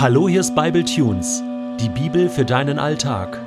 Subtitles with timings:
[0.00, 1.42] Hallo, hier ist Bible Tunes,
[1.80, 3.40] die Bibel für deinen Alltag.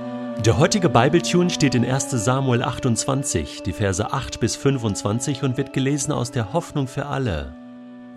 [0.44, 2.12] Der heutige Bible Tune steht in 1.
[2.12, 7.54] Samuel 28, die Verse 8 bis 25 und wird gelesen aus der Hoffnung für alle.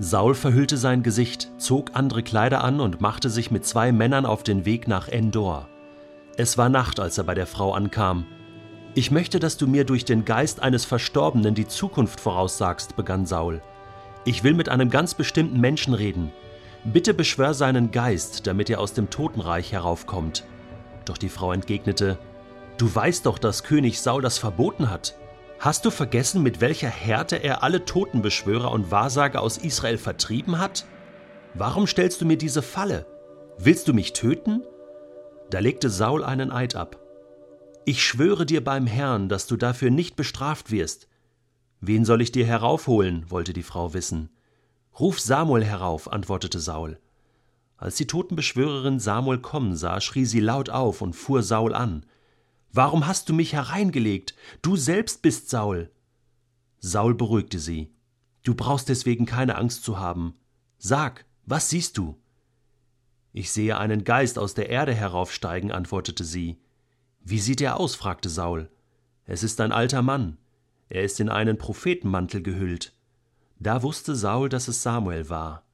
[0.01, 4.43] Saul verhüllte sein Gesicht, zog andere Kleider an und machte sich mit zwei Männern auf
[4.43, 5.69] den Weg nach Endor.
[6.37, 8.27] Es war Nacht, als er bei der Frau ankam.
[8.97, 13.63] Ich möchte, dass du mir durch den Geist eines Verstorbenen die Zukunft voraussagst, begann Saul.
[14.25, 16.33] Ich will mit einem ganz bestimmten Menschen reden.
[16.85, 20.45] Bitte beschwör seinen Geist, damit er aus dem Totenreich heraufkommt.
[21.05, 22.19] Doch die Frau entgegnete,
[22.77, 25.17] Du weißt doch, dass König Saul das verboten hat.
[25.61, 30.85] Hast du vergessen, mit welcher Härte er alle Totenbeschwörer und Wahrsager aus Israel vertrieben hat?
[31.55, 33.07] Warum stellst du mir diese Falle?
[33.59, 34.63] Willst du mich töten?
[35.51, 36.99] Da legte Saul einen Eid ab.
[37.85, 41.07] Ich schwöre dir beim Herrn, dass du dafür nicht bestraft wirst.
[41.81, 43.31] Wen soll ich dir heraufholen?
[43.31, 44.31] wollte die Frau wissen.
[44.99, 47.01] Ruf Samuel herauf, antwortete Saul.
[47.77, 52.07] Als die Totenbeschwörerin Samuel kommen sah, schrie sie laut auf und fuhr Saul an.
[52.73, 54.35] Warum hast du mich hereingelegt?
[54.63, 55.91] Du selbst bist Saul.
[56.79, 57.93] Saul beruhigte sie.
[58.45, 60.35] Du brauchst deswegen keine Angst zu haben.
[60.79, 62.17] Sag, was siehst du?
[63.33, 66.61] Ich sehe einen Geist aus der Erde heraufsteigen, antwortete sie.
[67.21, 67.97] Wie sieht er aus?
[67.97, 68.71] fragte Saul.
[69.25, 70.37] Es ist ein alter Mann.
[70.89, 72.94] Er ist in einen Prophetenmantel gehüllt.
[73.65, 75.65] Da wusste Saul, dass es Samuel war.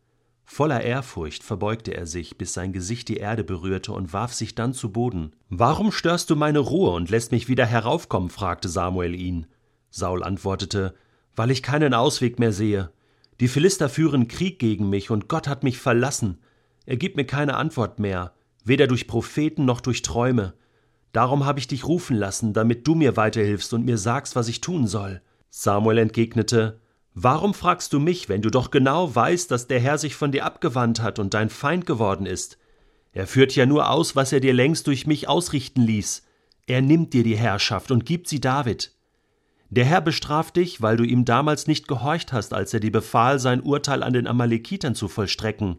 [0.44, 4.72] Voller Ehrfurcht verbeugte er sich, bis sein Gesicht die Erde berührte und warf sich dann
[4.72, 5.32] zu Boden.
[5.48, 8.30] Warum störst du meine Ruhe und lässt mich wieder heraufkommen?
[8.30, 9.46] fragte Samuel ihn.
[9.90, 10.94] Saul antwortete,
[11.34, 12.92] weil ich keinen Ausweg mehr sehe.
[13.40, 16.38] Die Philister führen Krieg gegen mich und Gott hat mich verlassen.
[16.86, 20.54] Er gibt mir keine Antwort mehr, weder durch Propheten noch durch Träume.
[21.10, 24.60] Darum habe ich dich rufen lassen, damit du mir weiterhilfst und mir sagst, was ich
[24.60, 25.22] tun soll.
[25.50, 26.79] Samuel entgegnete,
[27.14, 30.44] Warum fragst du mich, wenn du doch genau weißt, dass der Herr sich von dir
[30.44, 32.58] abgewandt hat und dein Feind geworden ist?
[33.12, 36.24] Er führt ja nur aus, was er dir längst durch mich ausrichten ließ.
[36.66, 38.92] Er nimmt dir die Herrschaft und gibt sie David.
[39.70, 43.38] Der Herr bestraft dich, weil du ihm damals nicht gehorcht hast, als er dir befahl,
[43.38, 45.78] sein Urteil an den Amalekitern zu vollstrecken.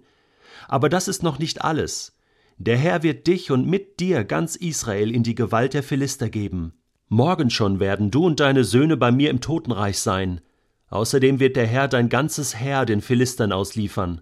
[0.68, 2.18] Aber das ist noch nicht alles.
[2.58, 6.74] Der Herr wird dich und mit dir ganz Israel in die Gewalt der Philister geben.
[7.08, 10.42] Morgen schon werden du und deine Söhne bei mir im Totenreich sein.
[10.92, 14.22] Außerdem wird der Herr dein ganzes Heer den Philistern ausliefern.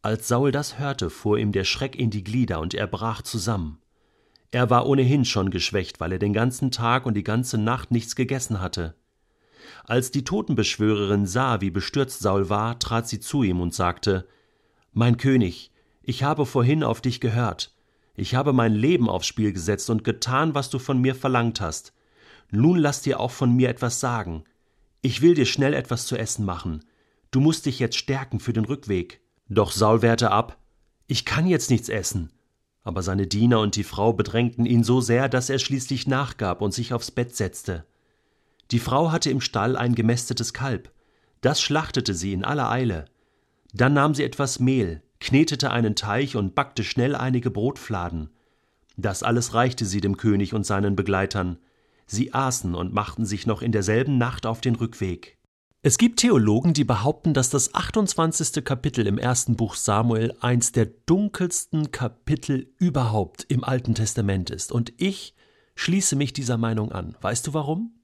[0.00, 3.78] Als Saul das hörte, fuhr ihm der Schreck in die Glieder und er brach zusammen.
[4.50, 8.16] Er war ohnehin schon geschwächt, weil er den ganzen Tag und die ganze Nacht nichts
[8.16, 8.94] gegessen hatte.
[9.84, 14.26] Als die Totenbeschwörerin sah, wie bestürzt Saul war, trat sie zu ihm und sagte
[14.94, 15.70] Mein König,
[16.02, 17.74] ich habe vorhin auf dich gehört.
[18.14, 21.92] Ich habe mein Leben aufs Spiel gesetzt und getan, was du von mir verlangt hast.
[22.50, 24.44] Nun lass dir auch von mir etwas sagen.
[25.02, 26.84] Ich will dir schnell etwas zu essen machen.
[27.30, 29.20] Du musst dich jetzt stärken für den Rückweg.
[29.48, 30.58] Doch Saul wehrte ab.
[31.06, 32.30] Ich kann jetzt nichts essen.
[32.82, 36.72] Aber seine Diener und die Frau bedrängten ihn so sehr, dass er schließlich nachgab und
[36.72, 37.84] sich aufs Bett setzte.
[38.70, 40.90] Die Frau hatte im Stall ein gemästetes Kalb.
[41.40, 43.06] Das schlachtete sie in aller Eile.
[43.72, 48.30] Dann nahm sie etwas Mehl, knetete einen Teich und backte schnell einige Brotfladen.
[48.96, 51.58] Das alles reichte sie dem König und seinen Begleitern.
[52.10, 55.38] Sie aßen und machten sich noch in derselben Nacht auf den Rückweg.
[55.80, 58.64] Es gibt Theologen, die behaupten, dass das 28.
[58.64, 64.72] Kapitel im ersten Buch Samuel eins der dunkelsten Kapitel überhaupt im Alten Testament ist.
[64.72, 65.36] Und ich
[65.76, 67.16] schließe mich dieser Meinung an.
[67.20, 67.94] Weißt du warum?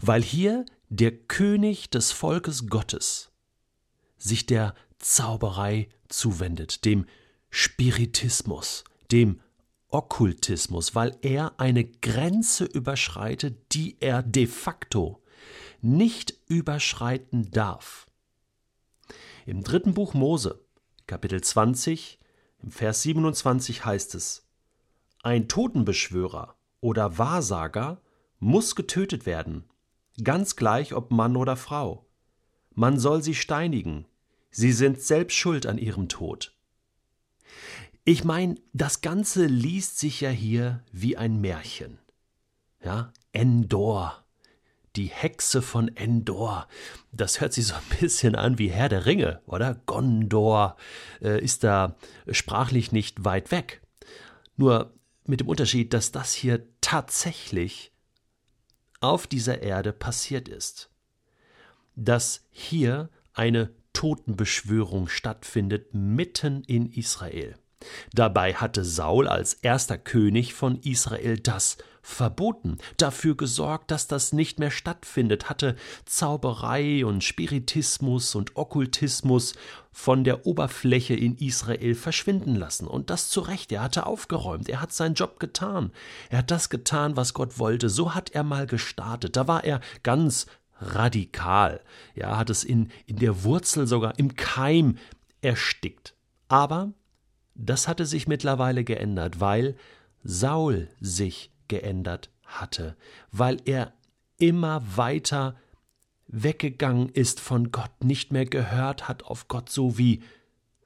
[0.00, 3.32] Weil hier der König des Volkes Gottes
[4.16, 7.04] sich der Zauberei zuwendet, dem
[7.50, 9.40] Spiritismus, dem
[9.94, 15.22] Okkultismus, weil er eine Grenze überschreitet, die er de facto
[15.82, 18.06] nicht überschreiten darf.
[19.46, 20.64] Im dritten Buch Mose,
[21.06, 22.18] Kapitel 20,
[22.62, 24.48] im Vers 27 heißt es:
[25.22, 28.00] Ein Totenbeschwörer oder Wahrsager
[28.40, 29.64] muss getötet werden,
[30.24, 32.04] ganz gleich ob Mann oder Frau.
[32.74, 34.06] Man soll sie steinigen,
[34.56, 36.53] Sie sind selbst schuld an ihrem Tod.
[38.06, 41.98] Ich meine, das Ganze liest sich ja hier wie ein Märchen.
[42.82, 44.22] Ja, Endor.
[44.94, 46.68] Die Hexe von Endor.
[47.12, 49.80] Das hört sich so ein bisschen an wie Herr der Ringe, oder?
[49.86, 50.76] Gondor
[51.22, 51.96] äh, ist da
[52.30, 53.80] sprachlich nicht weit weg.
[54.56, 54.92] Nur
[55.24, 57.90] mit dem Unterschied, dass das hier tatsächlich
[59.00, 60.90] auf dieser Erde passiert ist.
[61.96, 67.56] Dass hier eine Totenbeschwörung stattfindet mitten in Israel.
[68.12, 74.58] Dabei hatte Saul als erster König von Israel das verboten, dafür gesorgt, dass das nicht
[74.58, 79.54] mehr stattfindet, hatte Zauberei und Spiritismus und Okkultismus
[79.90, 82.86] von der Oberfläche in Israel verschwinden lassen.
[82.86, 85.92] Und das zu Recht, er hatte aufgeräumt, er hat seinen Job getan,
[86.28, 89.80] er hat das getan, was Gott wollte, so hat er mal gestartet, da war er
[90.02, 90.46] ganz
[90.80, 91.80] radikal,
[92.14, 94.98] ja, hat es in, in der Wurzel sogar im Keim
[95.40, 96.14] erstickt.
[96.48, 96.92] Aber
[97.54, 99.76] das hatte sich mittlerweile geändert, weil
[100.22, 102.96] Saul sich geändert hatte,
[103.30, 103.92] weil er
[104.38, 105.56] immer weiter
[106.26, 110.22] weggegangen ist von Gott, nicht mehr gehört hat auf Gott, so wie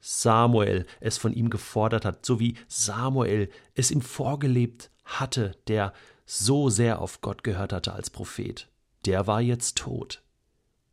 [0.01, 5.93] Samuel es von ihm gefordert hat, so wie Samuel es ihm vorgelebt hatte, der
[6.27, 8.69] so sehr auf Gott gehört hatte als Prophet.
[9.07, 10.23] Der war jetzt tot.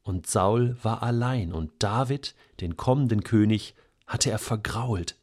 [0.03, 3.75] Und Saul war allein, und David, den kommenden König,
[4.05, 5.17] hatte er vergrault.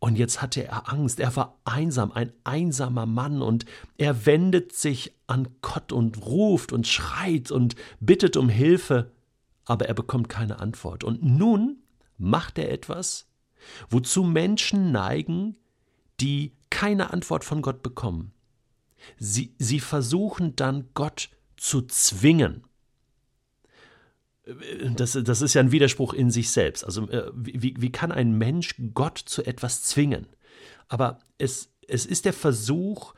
[0.00, 3.66] Und jetzt hatte er Angst, er war einsam, ein einsamer Mann, und
[3.98, 9.12] er wendet sich an Gott und ruft und schreit und bittet um Hilfe,
[9.66, 11.04] aber er bekommt keine Antwort.
[11.04, 11.82] Und nun
[12.16, 13.28] macht er etwas,
[13.90, 15.56] wozu Menschen neigen,
[16.18, 18.32] die keine Antwort von Gott bekommen.
[19.18, 22.64] Sie, sie versuchen dann Gott zu zwingen
[24.94, 26.84] das, das ist ja ein Widerspruch in sich selbst.
[26.84, 30.26] Also äh, wie, wie kann ein Mensch Gott zu etwas zwingen?
[30.88, 33.14] Aber es, es ist der Versuch,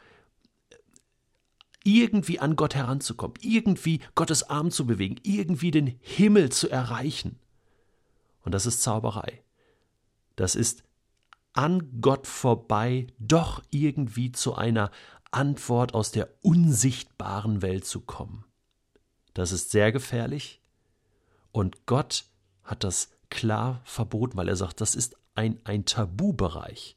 [1.85, 7.39] irgendwie an Gott heranzukommen, irgendwie Gottes Arm zu bewegen, irgendwie den Himmel zu erreichen.
[8.45, 9.43] Und das ist Zauberei.
[10.37, 10.85] Das ist
[11.55, 14.91] an Gott vorbei doch irgendwie zu einer
[15.31, 18.45] Antwort aus der unsichtbaren Welt zu kommen.
[19.35, 20.62] Das ist sehr gefährlich
[21.53, 22.25] und Gott
[22.65, 26.97] hat das klar verboten, weil er sagt, das ist ein, ein Tabubereich,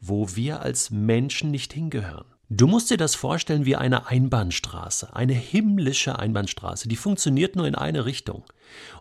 [0.00, 2.26] wo wir als Menschen nicht hingehören.
[2.48, 7.74] Du musst dir das vorstellen wie eine Einbahnstraße, eine himmlische Einbahnstraße, die funktioniert nur in
[7.74, 8.44] eine Richtung.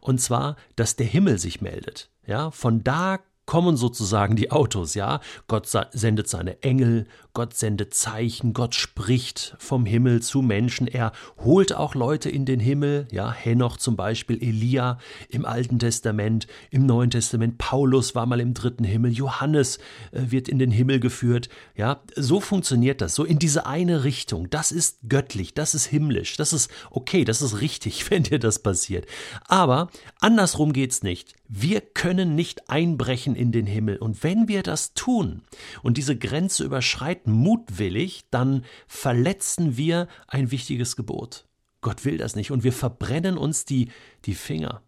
[0.02, 2.10] Und zwar, dass der Himmel sich meldet.
[2.26, 5.20] Ja, von da kommen sozusagen die Autos, ja.
[5.48, 11.12] Gott sendet seine Engel, Gott sendet Zeichen, Gott spricht vom Himmel zu Menschen, er
[11.44, 14.98] holt auch Leute in den Himmel, ja, Henoch zum Beispiel, Elia
[15.30, 19.78] im Alten Testament, im Neuen Testament, Paulus war mal im dritten Himmel, Johannes
[20.12, 24.50] äh, wird in den Himmel geführt, ja, so funktioniert das, so in diese eine Richtung,
[24.50, 28.60] das ist göttlich, das ist himmlisch, das ist okay, das ist richtig, wenn dir das
[28.60, 29.06] passiert.
[29.48, 29.90] Aber
[30.20, 31.36] andersrum geht's nicht.
[31.48, 33.98] Wir können nicht einbrechen in den Himmel.
[33.98, 35.42] Und wenn wir das tun
[35.84, 41.46] und diese Grenze überschreiten, mutwillig, dann verletzen wir ein wichtiges Gebot.
[41.82, 43.90] Gott will das nicht und wir verbrennen uns die,
[44.26, 44.82] die Finger.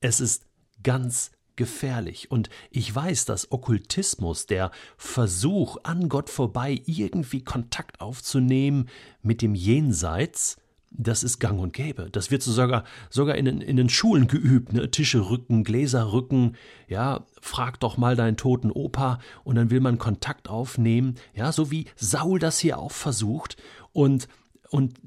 [0.00, 0.46] Es ist
[0.82, 2.30] ganz gefährlich.
[2.30, 8.88] Und ich weiß, dass Okkultismus, der Versuch, an Gott vorbei irgendwie Kontakt aufzunehmen
[9.22, 10.56] mit dem Jenseits,
[10.96, 12.08] das ist gang und gäbe.
[12.10, 14.72] Das wird so sogar, sogar in, in den Schulen geübt.
[14.72, 14.90] Ne?
[14.90, 16.56] Tische rücken, Gläser rücken.
[16.88, 21.16] Ja, frag doch mal deinen toten Opa und dann will man Kontakt aufnehmen.
[21.34, 23.56] Ja, so wie Saul das hier auch versucht.
[23.92, 24.28] Und
[24.70, 24.98] und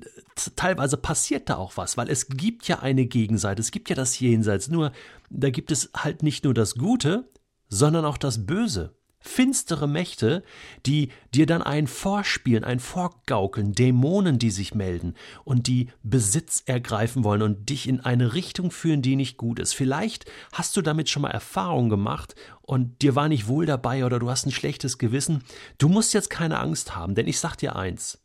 [0.55, 4.17] teilweise passiert da auch was, weil es gibt ja eine Gegenseite, es gibt ja das
[4.17, 4.93] Jenseits, nur
[5.29, 7.29] da gibt es halt nicht nur das Gute,
[7.67, 8.96] sondern auch das Böse
[9.27, 10.43] finstere Mächte,
[10.85, 15.13] die dir dann ein Vorspielen, ein Vorgaukeln, Dämonen, die sich melden
[15.43, 19.73] und die Besitz ergreifen wollen und dich in eine Richtung führen, die nicht gut ist.
[19.73, 24.19] Vielleicht hast du damit schon mal Erfahrung gemacht und dir war nicht wohl dabei oder
[24.19, 25.43] du hast ein schlechtes Gewissen.
[25.77, 28.19] Du musst jetzt keine Angst haben, denn ich sag dir eins.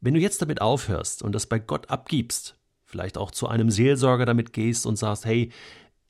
[0.00, 4.26] Wenn du jetzt damit aufhörst und das bei Gott abgibst, vielleicht auch zu einem Seelsorger
[4.26, 5.50] damit gehst und sagst, hey,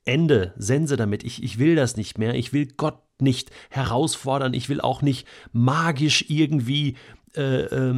[0.05, 4.69] Ende, Sense damit, ich, ich will das nicht mehr, ich will Gott nicht herausfordern, ich
[4.69, 6.95] will auch nicht magisch irgendwie
[7.35, 7.93] äh, äh,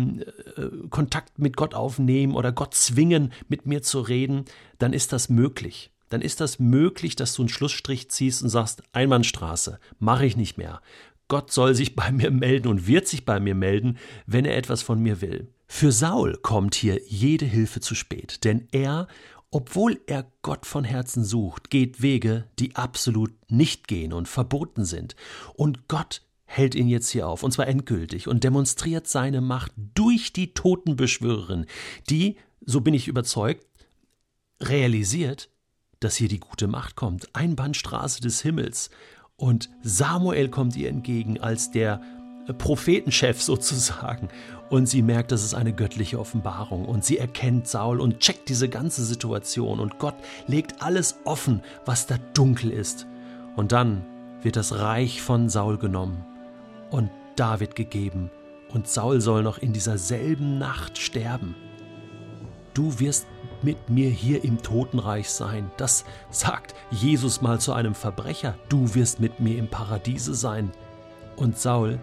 [0.90, 4.46] Kontakt mit Gott aufnehmen oder Gott zwingen, mit mir zu reden,
[4.80, 5.92] dann ist das möglich.
[6.10, 10.58] Dann ist das möglich, dass du einen Schlussstrich ziehst und sagst, Einbahnstraße, mache ich nicht
[10.58, 10.82] mehr.
[11.30, 14.82] Gott soll sich bei mir melden und wird sich bei mir melden, wenn er etwas
[14.82, 15.48] von mir will.
[15.68, 19.08] Für Saul kommt hier jede Hilfe zu spät, denn er
[19.52, 25.16] obwohl er Gott von Herzen sucht, geht Wege, die absolut nicht gehen und verboten sind.
[25.56, 30.34] Und Gott hält ihn jetzt hier auf, und zwar endgültig, und demonstriert seine Macht durch
[30.34, 31.66] die Totenbeschwörerin,
[32.10, 33.66] die, so bin ich überzeugt,
[34.62, 35.50] realisiert,
[36.00, 38.90] dass hier die gute Macht kommt, Einbahnstraße des Himmels.
[39.36, 42.02] Und Samuel kommt ihr entgegen als der
[42.54, 44.30] Prophetenchef sozusagen.
[44.70, 46.86] Und sie merkt, das ist eine göttliche Offenbarung.
[46.86, 49.80] Und sie erkennt Saul und checkt diese ganze Situation.
[49.80, 50.16] Und Gott
[50.48, 53.08] legt alles offen, was da dunkel ist.
[53.56, 54.06] Und dann
[54.42, 56.24] wird das Reich von Saul genommen
[56.92, 58.30] und David gegeben,
[58.74, 61.56] und Saul soll noch in dieser selben Nacht sterben.
[62.74, 63.26] Du wirst
[63.62, 65.72] mit mir hier im Totenreich sein.
[65.78, 68.56] Das sagt Jesus mal zu einem Verbrecher.
[68.70, 70.72] Du wirst mit mir im Paradiese sein.
[71.36, 72.00] Und Saul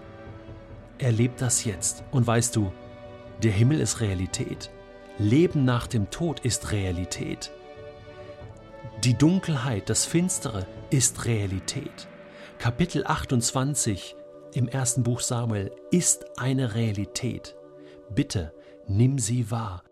[0.99, 2.05] erlebt das jetzt.
[2.11, 2.73] Und weißt du,
[3.43, 4.71] der Himmel ist Realität.
[5.19, 7.51] Leben nach dem Tod ist Realität.
[9.05, 12.09] Die Dunkelheit, das Finstere ist Realität.
[12.59, 14.17] Kapitel 28
[14.55, 17.55] im ersten Buch Samuel ist eine Realität.
[18.15, 18.53] Bitte
[18.87, 19.83] nimm sie wahr